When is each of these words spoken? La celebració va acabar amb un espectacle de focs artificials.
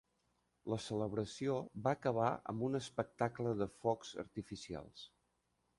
La 0.73 0.79
celebració 0.85 1.57
va 1.87 1.93
acabar 1.99 2.31
amb 2.53 2.67
un 2.69 2.81
espectacle 2.81 3.55
de 3.61 3.69
focs 3.83 4.17
artificials. 4.27 5.11